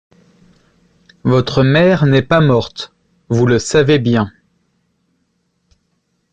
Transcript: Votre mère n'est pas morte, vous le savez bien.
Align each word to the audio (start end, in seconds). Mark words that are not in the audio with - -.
Votre 1.25 1.61
mère 1.61 2.07
n'est 2.07 2.23
pas 2.23 2.41
morte, 2.41 2.91
vous 3.29 3.45
le 3.45 3.59
savez 3.59 3.99
bien. 3.99 4.31